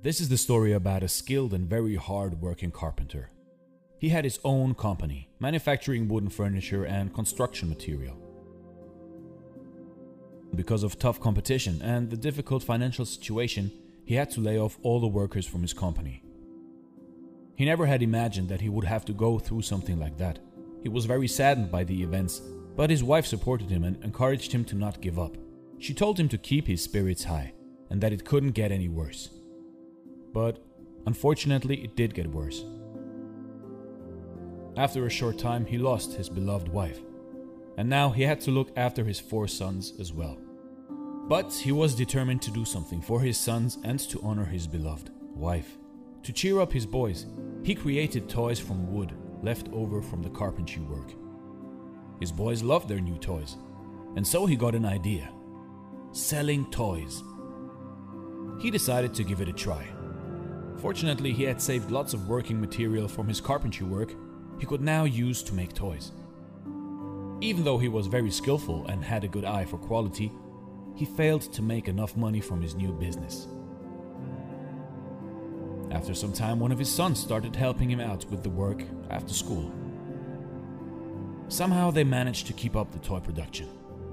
[0.00, 3.30] This is the story about a skilled and very hard working carpenter.
[3.98, 8.16] He had his own company, manufacturing wooden furniture and construction material.
[10.54, 13.72] Because of tough competition and the difficult financial situation,
[14.04, 16.22] he had to lay off all the workers from his company.
[17.56, 20.38] He never had imagined that he would have to go through something like that.
[20.80, 22.40] He was very saddened by the events,
[22.76, 25.36] but his wife supported him and encouraged him to not give up.
[25.80, 27.52] She told him to keep his spirits high
[27.90, 29.30] and that it couldn't get any worse.
[30.38, 30.62] But
[31.04, 32.64] unfortunately, it did get worse.
[34.76, 37.00] After a short time, he lost his beloved wife,
[37.76, 40.38] and now he had to look after his four sons as well.
[41.26, 45.10] But he was determined to do something for his sons and to honor his beloved
[45.34, 45.76] wife.
[46.22, 47.26] To cheer up his boys,
[47.64, 51.14] he created toys from wood left over from the carpentry work.
[52.20, 53.56] His boys loved their new toys,
[54.14, 55.32] and so he got an idea
[56.12, 57.24] selling toys.
[58.60, 59.97] He decided to give it a try.
[60.78, 64.12] Fortunately, he had saved lots of working material from his carpentry work
[64.60, 66.12] he could now use to make toys.
[67.40, 70.32] Even though he was very skillful and had a good eye for quality,
[70.94, 73.46] he failed to make enough money from his new business.
[75.90, 79.32] After some time, one of his sons started helping him out with the work after
[79.32, 79.72] school.
[81.48, 83.68] Somehow they managed to keep up the toy production,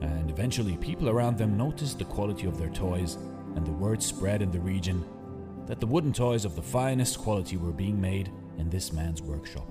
[0.00, 3.16] and eventually people around them noticed the quality of their toys,
[3.54, 5.04] and the word spread in the region
[5.68, 9.68] that the wooden toys of the finest quality were being made in this man's workshop.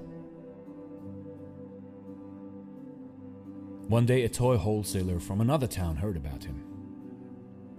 [3.87, 6.63] One day, a toy wholesaler from another town heard about him.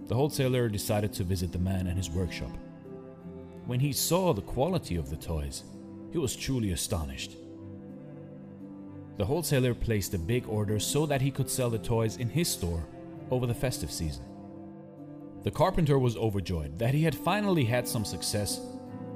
[0.07, 2.51] The wholesaler decided to visit the man and his workshop.
[3.65, 5.63] When he saw the quality of the toys,
[6.11, 7.37] he was truly astonished.
[9.17, 12.49] The wholesaler placed a big order so that he could sell the toys in his
[12.49, 12.85] store
[13.31, 14.25] over the festive season.
[15.43, 18.59] The carpenter was overjoyed that he had finally had some success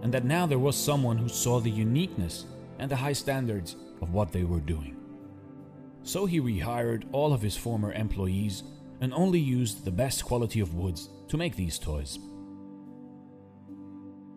[0.01, 2.45] and that now there was someone who saw the uniqueness
[2.79, 4.97] and the high standards of what they were doing.
[6.03, 8.63] So he rehired all of his former employees
[9.01, 12.19] and only used the best quality of woods to make these toys.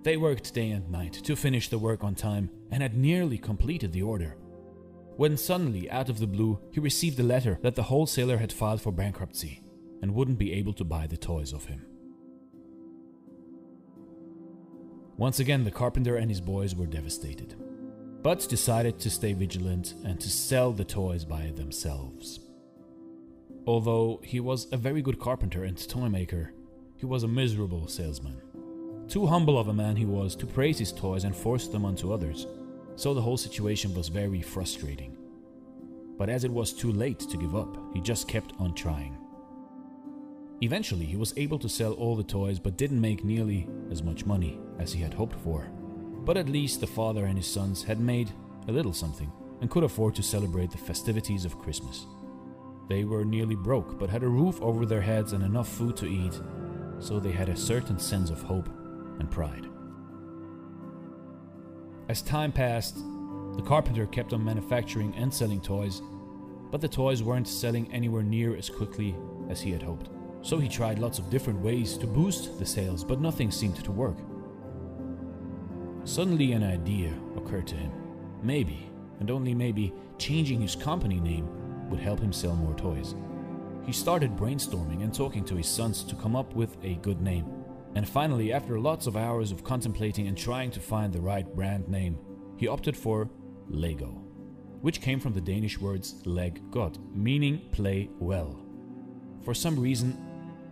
[0.02, 3.92] They worked day and night to finish the work on time and had nearly completed
[3.92, 4.36] the order
[5.16, 8.82] when suddenly, out of the blue, he received a letter that the wholesaler had filed
[8.82, 9.62] for bankruptcy
[10.02, 11.84] and wouldn't be able to buy the toys of him.
[15.16, 17.54] Once again, the carpenter and his boys were devastated,
[18.22, 22.40] but decided to stay vigilant and to sell the toys by themselves.
[23.66, 26.52] Although he was a very good carpenter and toy maker,
[26.96, 28.40] he was a miserable salesman.
[29.08, 32.12] Too humble of a man he was to praise his toys and force them onto
[32.12, 32.46] others
[32.96, 35.16] so the whole situation was very frustrating.
[36.18, 39.18] But as it was too late to give up, he just kept on trying.
[40.62, 44.24] Eventually, he was able to sell all the toys but didn't make nearly as much
[44.24, 45.68] money as he had hoped for.
[46.24, 48.30] But at least the father and his sons had made
[48.66, 49.30] a little something
[49.60, 52.06] and could afford to celebrate the festivities of Christmas.
[52.88, 56.06] They were nearly broke but had a roof over their heads and enough food to
[56.06, 56.40] eat,
[57.00, 58.68] so they had a certain sense of hope
[59.18, 59.66] and pride.
[62.08, 62.96] As time passed,
[63.56, 66.00] the carpenter kept on manufacturing and selling toys,
[66.70, 69.14] but the toys weren't selling anywhere near as quickly
[69.50, 70.10] as he had hoped.
[70.42, 73.92] So he tried lots of different ways to boost the sales, but nothing seemed to
[73.92, 74.16] work.
[76.04, 77.92] Suddenly, an idea occurred to him.
[78.42, 78.88] Maybe,
[79.18, 81.48] and only maybe, changing his company name
[81.90, 83.14] would help him sell more toys.
[83.84, 87.46] He started brainstorming and talking to his sons to come up with a good name.
[87.94, 91.88] And finally, after lots of hours of contemplating and trying to find the right brand
[91.88, 92.18] name,
[92.56, 93.30] he opted for
[93.68, 94.08] Lego,
[94.80, 98.60] which came from the Danish words leg godt, meaning play well.
[99.44, 100.16] For some reason,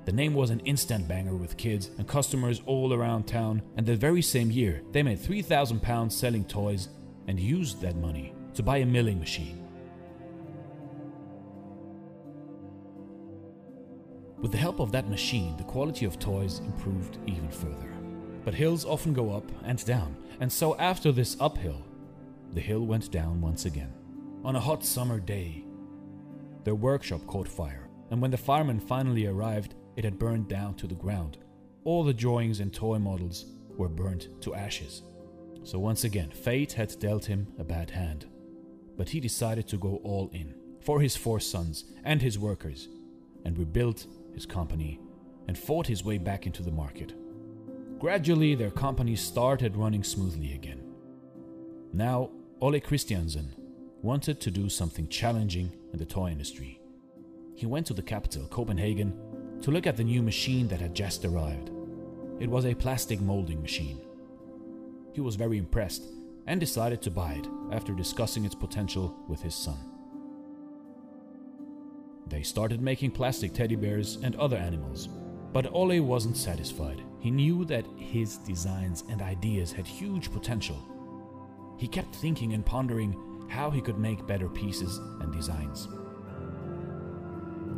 [0.04, 3.96] the name was an instant banger with kids and customers all around town, and the
[3.96, 6.88] very same year, they made 3,000 pounds selling toys
[7.26, 9.60] and used that money to buy a milling machine.
[14.38, 17.90] With the help of that machine, the quality of toys improved even further.
[18.44, 21.82] But hills often go up and down, and so after this uphill,
[22.52, 23.94] the hill went down once again.
[24.44, 25.64] On a hot summer day,
[26.64, 30.86] their workshop caught fire, and when the firemen finally arrived, it had burned down to
[30.86, 31.38] the ground.
[31.84, 33.46] All the drawings and toy models
[33.76, 35.02] were burnt to ashes.
[35.62, 38.26] So once again, fate had dealt him a bad hand.
[38.96, 42.88] But he decided to go all in for his four sons and his workers
[43.44, 45.00] and rebuilt his company,
[45.46, 47.12] and fought his way back into the market.
[47.98, 50.82] Gradually, their company started running smoothly again.
[51.92, 52.30] Now,
[52.60, 53.54] Ole Christiansen
[54.02, 56.80] wanted to do something challenging in the toy industry.
[57.54, 59.14] He went to the capital, Copenhagen,
[59.64, 61.70] to look at the new machine that had just arrived.
[62.38, 63.98] it was a plastic molding machine.
[65.14, 66.02] He was very impressed
[66.46, 69.78] and decided to buy it after discussing its potential with his son.
[72.26, 75.08] They started making plastic teddy bears and other animals,
[75.54, 77.00] but Ole wasn't satisfied.
[77.20, 80.76] He knew that his designs and ideas had huge potential.
[81.78, 83.16] He kept thinking and pondering
[83.48, 85.88] how he could make better pieces and designs.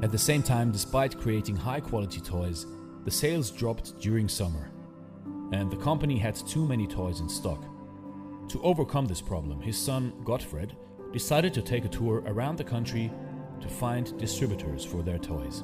[0.02, 2.66] At the same time, despite creating high quality toys,
[3.04, 4.70] the sales dropped during summer,
[5.52, 7.62] and the company had too many toys in stock.
[8.48, 10.72] To overcome this problem, his son Godtfred
[11.12, 13.10] decided to take a tour around the country
[13.60, 15.62] to find distributors for their toys.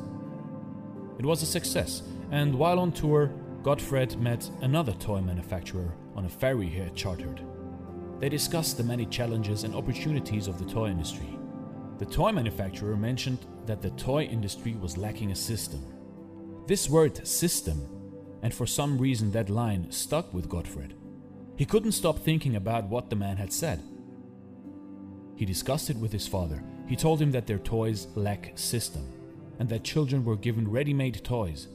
[1.18, 3.30] It was a success, and while on tour,
[3.62, 7.42] Godtfred met another toy manufacturer on a ferry he had chartered.
[8.18, 11.38] They discussed the many challenges and opportunities of the toy industry.
[11.98, 15.84] The toy manufacturer mentioned that the toy industry was lacking a system.
[16.66, 17.86] This word system,
[18.42, 20.92] and for some reason that line stuck with Godtfred.
[21.56, 23.82] He couldn't stop thinking about what the man had said.
[25.36, 26.62] He discussed it with his father.
[26.88, 29.06] He told him that their toys lack system
[29.58, 31.68] and that children were given ready made toys.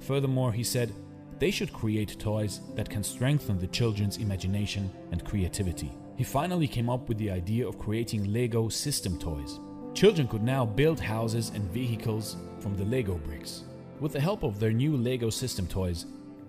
[0.00, 0.92] Furthermore, he said
[1.38, 5.92] they should create toys that can strengthen the children's imagination and creativity.
[6.18, 9.60] He finally came up with the idea of creating Lego system toys.
[9.94, 13.62] Children could now build houses and vehicles from the Lego bricks.
[14.00, 16.06] With the help of their new Lego system toys,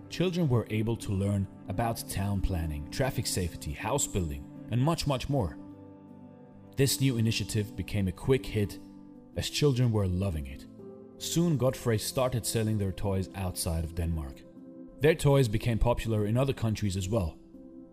[0.09, 5.29] children were able to learn about town planning, traffic safety, house building, and much, much
[5.29, 5.55] more.
[6.75, 8.79] This new initiative became a quick hit
[9.37, 10.65] as children were loving it.
[11.19, 14.41] Soon Godtfred started selling their toys outside of Denmark.
[14.99, 17.37] Their toys became popular in other countries as well.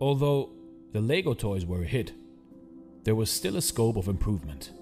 [0.01, 0.53] Although
[0.93, 2.13] the Lego toys were a hit,
[3.05, 4.73] there was still a scope of improvement.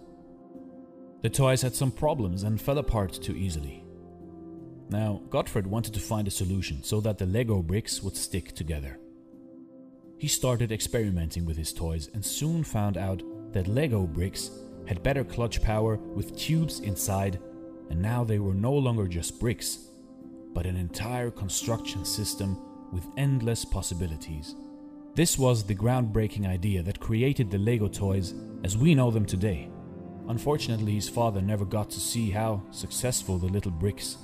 [1.22, 3.84] The toys had some problems and fell apart too easily.
[4.90, 8.98] Now, Godtfred wanted to find a solution so that the Lego bricks would stick together.
[10.18, 13.22] He started experimenting with his toys and soon found out
[13.52, 14.50] that Lego bricks
[14.86, 17.40] had better clutch power with tubes inside,
[17.90, 19.88] and now they were no longer just bricks,
[20.52, 22.58] but an entire construction system
[22.92, 24.54] with endless possibilities.
[25.14, 28.34] This was the groundbreaking idea that created the Lego toys
[28.64, 29.70] as we know them today.
[30.26, 34.16] Unfortunately, his father never got to see how successful the little bricks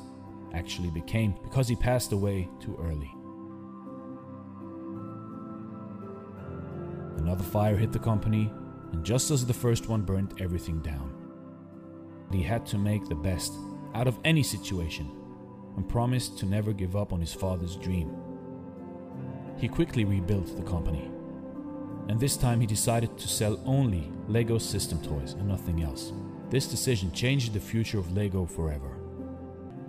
[0.53, 3.09] actually became because he passed away too early.
[7.19, 8.53] Another fire hit the company,
[8.91, 11.15] and just as the first one burnt everything down,
[12.33, 13.53] he had to make the best
[13.95, 15.09] out of any situation
[15.77, 18.30] and promised to never give up on his father's dream.
[19.61, 21.11] He quickly rebuilt the company,
[22.09, 26.15] and this time he decided to sell only LEGO system toys and nothing else.
[26.49, 28.97] This decision changed the future of LEGO forever.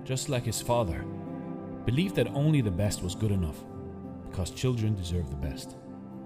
[0.04, 1.06] Just like his father,
[1.86, 3.64] believed that only the best was good enough,
[4.30, 5.78] because children deserve the best.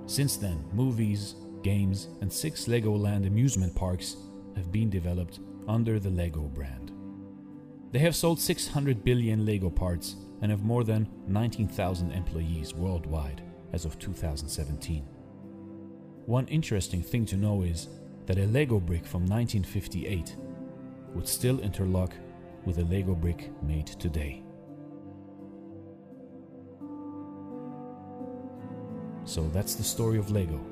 [0.08, 4.18] Since then, movies, games, and six Legoland amusement parks
[4.56, 6.92] have been developed under the LEGO brand.
[7.92, 10.16] They have sold 600 billion LEGO parts
[10.46, 13.42] and have more than 19,000 employees worldwide
[13.74, 15.04] as of 2017.
[16.28, 17.88] One interesting thing to know is
[18.28, 20.36] that a Lego brick from 1958
[21.16, 22.14] would still interlock
[22.64, 24.44] with a Lego brick made today.
[29.24, 30.62] So that's the story of Lego.